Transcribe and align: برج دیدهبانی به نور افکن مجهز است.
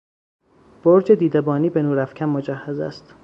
برج 0.83 1.11
دیدهبانی 1.11 1.69
به 1.69 1.81
نور 1.81 1.99
افکن 1.99 2.25
مجهز 2.25 2.79
است. 2.79 3.15